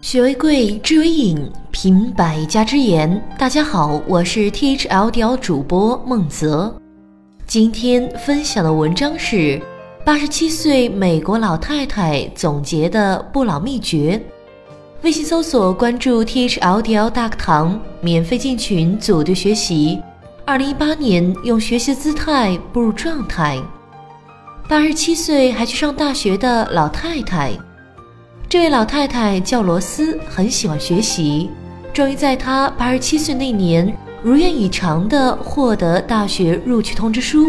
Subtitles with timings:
[0.00, 1.38] 学为贵，知为引，
[1.70, 3.22] 品百家之言。
[3.38, 6.74] 大家好，我是 T H L D L 主播孟泽。
[7.46, 9.60] 今天分享的文章是
[10.02, 14.18] 八十七岁美国老太太总结的不老秘诀。
[15.02, 20.00] 微信搜索关注 T H L D L 大课堂，免费进群组队学习。
[20.46, 23.60] 二零一八年，用学习姿态步入状态。
[24.66, 27.52] 八十七岁还去上大学的老太太。
[28.50, 31.48] 这位老太太叫罗斯，很喜欢学习。
[31.92, 37.46] 终于在她八十七岁那年，如愿以偿地获得大学录取通知书。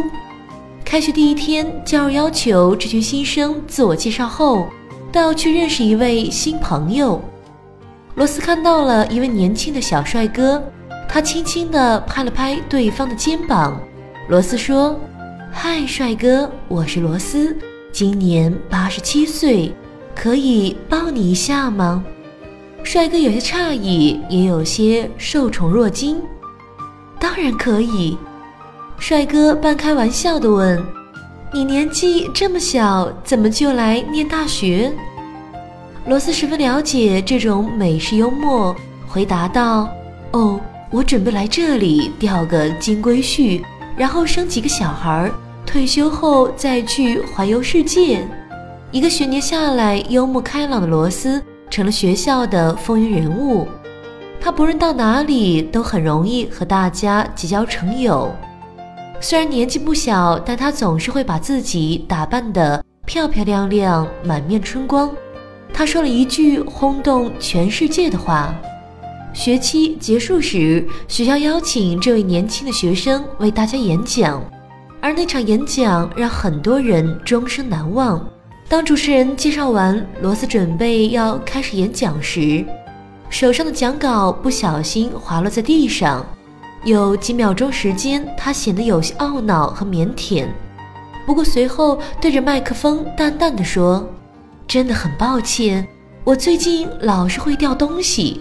[0.86, 4.68] 开学第一天，教授要求这群新生自我介绍后，
[5.12, 7.20] 都要去认识一位新朋友。
[8.14, 10.64] 罗斯看到了一位年轻的小帅哥，
[11.10, 13.76] 他轻轻地拍了拍对方的肩膀。
[14.30, 14.96] 罗斯说
[15.52, 17.58] ：“嗨，帅哥，我是罗斯，
[17.92, 19.74] 今年八十七岁。”
[20.16, 22.04] 可以抱你一下吗？
[22.84, 26.18] 帅哥有些诧异，也有些受宠若惊。
[27.20, 28.18] 当然可以。
[28.98, 30.84] 帅哥半开玩笑地问
[31.54, 34.92] ：“你年纪这么小，怎么就来念大学？”
[36.08, 38.76] 罗斯十分了解这种美式幽默，
[39.08, 39.88] 回答道
[40.34, 40.60] ：“哦，
[40.90, 43.62] 我准备来这里钓个金龟婿，
[43.96, 45.32] 然后生几个小孩，
[45.66, 48.28] 退休后再去环游世界。”
[48.92, 53.66] 一个学年下来，幽默开朗的罗斯成了学校的风云人物。
[54.38, 58.30] 他不论到哪里，都很容易和大家结交成友。
[59.22, 65.10] 虽然年纪不小，但他总是会把自己打扮得漂漂亮亮，满面春光。
[65.74, 68.54] 他说了一句轰动全世界的话：
[69.32, 74.44] 学期结束时，学校邀请这位年轻的学生为大家演讲，
[75.00, 78.22] 而那场演讲让很多人终生难忘。
[78.72, 82.66] 当主持人介绍完，罗斯准备要开始演讲时，
[83.30, 86.26] 手上的讲稿不小心滑落在地上。
[86.86, 90.48] 有几秒钟时间，他显得有些懊恼和腼腆。
[91.26, 94.08] 不过随后对着麦克风淡淡的说
[94.66, 95.86] ：“真的很抱歉，
[96.24, 98.40] 我最近老是会掉东西。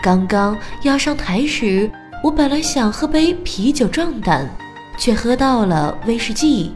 [0.00, 1.90] 刚刚要上台时，
[2.22, 4.48] 我本来想喝杯啤酒壮胆，
[4.96, 6.72] 却喝到了威士忌，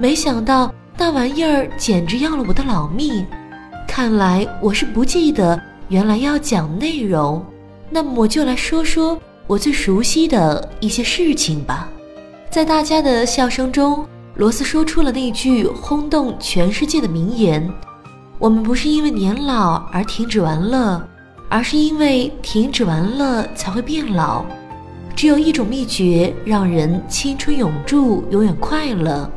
[0.00, 3.24] 没想到。”那玩意儿简直要了我的老命！
[3.86, 7.40] 看来我是不记得原来要讲内容，
[7.88, 9.16] 那么我就来说说
[9.46, 11.88] 我最熟悉的一些事情吧。
[12.50, 14.04] 在大家的笑声中，
[14.34, 17.72] 罗斯说出了那句轰动全世界的名言
[18.36, 21.00] ：“我们不是因为年老而停止玩乐，
[21.48, 24.44] 而是因为停止玩乐才会变老。
[25.14, 29.30] 只有一种秘诀，让人青春永驻，永远快乐。”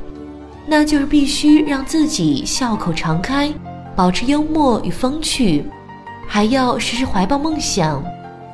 [0.72, 3.54] 那就是必须让自己笑口常开，
[3.94, 5.66] 保持幽默与风趣，
[6.26, 8.02] 还要时时怀抱梦想。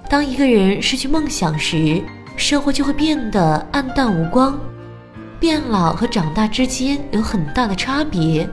[0.09, 2.01] 当一个人失去梦想时，
[2.35, 4.59] 生活就会变得暗淡无光。
[5.39, 8.50] 变老和长大之间有很大的差别，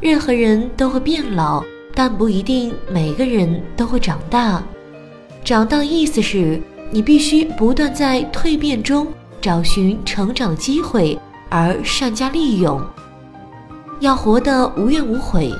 [0.00, 1.64] 任何人都会变老，
[1.96, 4.62] 但不一定每个人都会长大。
[5.42, 6.62] 长大的意思是
[6.92, 9.08] 你必须不断在蜕变中
[9.40, 11.18] 找寻成长的机会，
[11.48, 12.80] 而善加利用。
[14.00, 15.52] 要活得无怨无悔。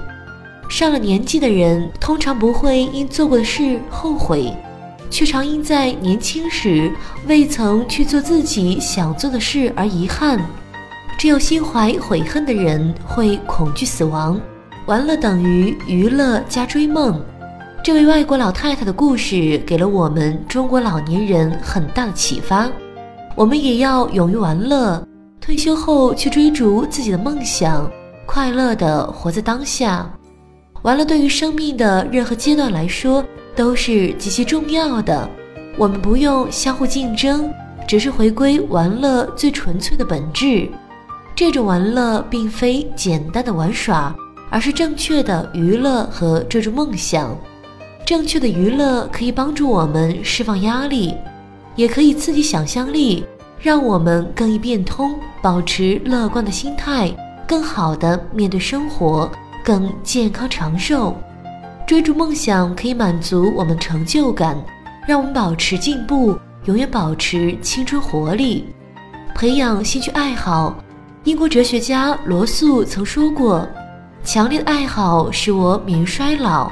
[0.69, 4.55] 上了年纪的人通常不会因做过的事后悔，
[5.09, 6.93] 却常因在年轻时
[7.27, 10.39] 未曾去做自己想做的事而遗憾。
[11.19, 14.41] 只有心怀悔恨的人会恐惧死亡。
[14.87, 17.21] 玩乐等于娱乐加追梦。
[17.83, 22.69] 这位外国老太太的故事给了我们中国老年人很大的启发。
[23.35, 25.03] 我们也要勇于玩乐，
[25.41, 27.91] 退休后去追逐自己的梦想。
[28.29, 30.07] 快乐的活在当下，
[30.83, 33.25] 玩乐对于生命的任何阶段来说
[33.57, 35.27] 都是极其重要的。
[35.79, 37.51] 我们不用相互竞争，
[37.87, 40.69] 只是回归玩乐最纯粹的本质。
[41.35, 44.15] 这种玩乐并非简单的玩耍，
[44.51, 47.35] 而是正确的娱乐和追逐梦想。
[48.05, 51.15] 正确的娱乐可以帮助我们释放压力，
[51.77, 53.25] 也可以刺激想象力，
[53.59, 57.11] 让我们更易变通，保持乐观的心态。
[57.49, 59.31] 更好的面对生活，
[59.65, 61.17] 更健康长寿。
[61.87, 64.55] 追逐梦想可以满足我们成就感，
[65.07, 68.69] 让我们保持进步，永远保持青春活力。
[69.35, 70.77] 培养兴趣爱好。
[71.25, 73.67] 英国哲学家罗素曾说过
[74.23, 76.71] ：“强烈的爱好使我免于衰老。”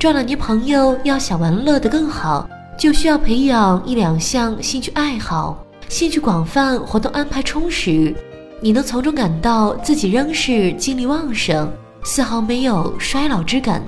[0.00, 2.48] 壮老年朋友要想玩乐得更好，
[2.78, 8.14] 就需要培养一两项兴趣爱好，兴趣广泛，活动安排充实。
[8.64, 11.70] 你能从中感到自己仍是精力旺盛，
[12.02, 13.84] 丝毫没有衰老之感。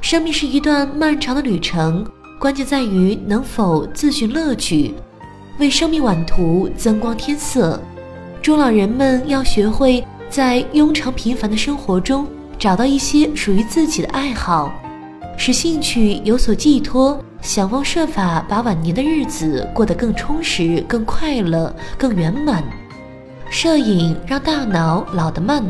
[0.00, 2.04] 生命是一段漫长的旅程，
[2.36, 4.92] 关键在于能否自寻乐趣，
[5.60, 7.80] 为生命晚途增光添色。
[8.42, 12.26] 中老人们要学会在庸常平凡的生活中
[12.58, 14.72] 找到一些属于自己的爱好，
[15.38, 22.64] 使兴趣有所寄托，想方设法把晚年的日子过得更充实、更快乐、更圆满。
[23.50, 25.62] 摄影让大脑老得慢。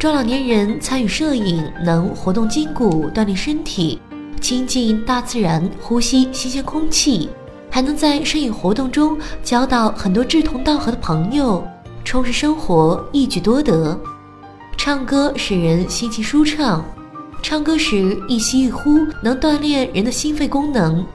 [0.00, 4.00] 中老年人参与摄影，能活动筋骨、锻炼身体，
[4.40, 7.30] 亲近大自然，呼吸新鲜空气，
[7.70, 11.64] 还能在摄影活动中交到很多志同道合的朋友，
[12.04, 13.98] 充实生活，一举多得。
[14.76, 16.84] 唱歌使人心情舒畅，
[17.40, 21.06] 唱歌时一吸一呼能锻炼人的心肺功能。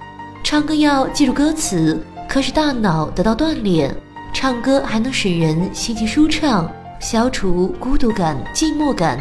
[0.45, 3.93] 唱歌要记住歌词，可使大脑得到锻炼。
[4.33, 6.69] 唱歌还能使人心情舒畅。
[7.01, 9.17] 消除孤独感、寂寞感，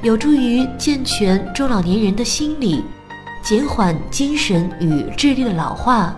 [0.00, 2.82] 有助于健全中老年人的心理，
[3.42, 6.16] 减缓精神与智力的老化。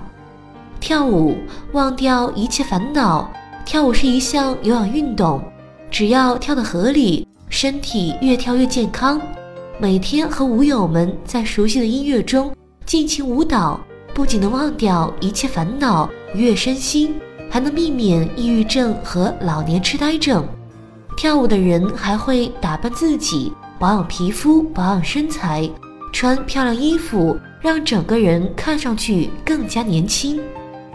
[0.78, 1.37] 跳舞
[1.72, 3.28] 忘掉一切烦恼。
[3.66, 5.42] 跳舞是一项有氧运动，
[5.90, 9.20] 只要跳得合理，身体越跳越健康。
[9.78, 12.54] 每天和舞友们在熟悉的音乐中
[12.87, 13.81] 尽情舞蹈，
[14.14, 17.14] 不仅能忘掉一切烦恼，愉悦身心，
[17.50, 20.47] 还能避免抑郁症和老年痴呆症。
[21.17, 25.69] 跳舞的人还会打扮自己，保养皮肤，保养身材，
[26.12, 30.41] 穿漂亮衣服，让整个人看上去更加年轻。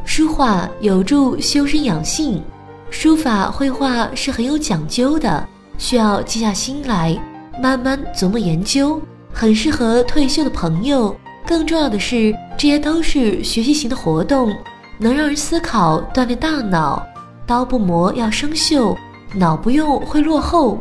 [0.06, 2.42] 书画有助修身养性，
[2.90, 5.48] 书法绘画是很有讲究的，
[5.78, 7.16] 需要静下心来
[7.62, 9.02] 慢慢琢磨研究，
[9.34, 11.16] 很适合退休的朋友。
[11.46, 14.52] 更重要的是，这些都是学习型的活动，
[14.98, 17.06] 能让人思考，锻炼大脑。
[17.46, 18.96] 刀不磨要生锈。
[19.34, 20.80] 脑不用会落后，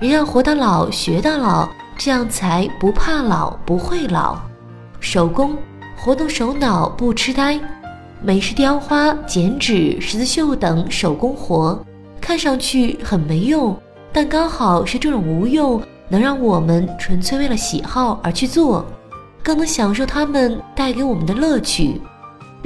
[0.00, 1.66] 人要活到老学到老，
[1.96, 4.36] 这样才不怕老不会老。
[5.00, 5.56] 手工
[5.96, 7.58] 活动手脑不痴呆，
[8.20, 11.82] 美式雕花、剪纸、十字绣等手工活，
[12.20, 13.74] 看上去很没用，
[14.12, 18.84] 但刚好是这种无用，能让我们纯粹为了喜好而去做，
[19.42, 21.98] 更能享受它们带给我们的乐趣，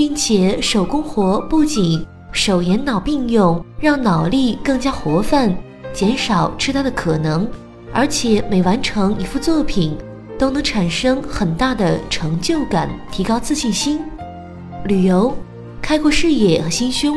[0.00, 2.02] 并且手工活不仅。
[2.32, 5.54] 手眼脑并用，让脑力更加活泛，
[5.92, 7.46] 减少痴呆的可能。
[7.92, 9.94] 而且每完成一幅作品，
[10.38, 14.00] 都能产生很大的成就感，提高自信心。
[14.86, 15.36] 旅游，
[15.82, 17.14] 开阔视野和心胸。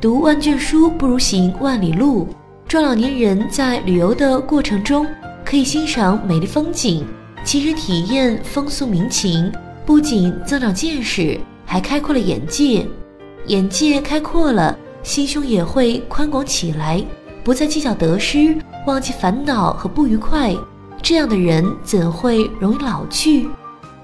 [0.00, 2.26] 读万卷书不如行万里路。
[2.66, 5.06] 中老年人在旅游的过程中，
[5.44, 7.06] 可以欣赏美丽风景，
[7.44, 9.52] 亲身体验风俗民情，
[9.84, 12.86] 不仅增长见识，还开阔了眼界。
[13.48, 17.04] 眼界开阔了，心胸也会宽广起来，
[17.44, 20.54] 不再计较得失，忘记烦恼和不愉快。
[21.02, 23.48] 这样的人怎会容易老去？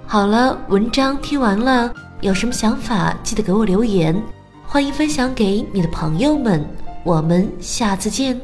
[0.06, 4.22] 好了，文章听完了，有什么想法记得给我留言，
[4.66, 6.64] 欢迎分享给你的朋友们。
[7.04, 8.40] 我们下次见。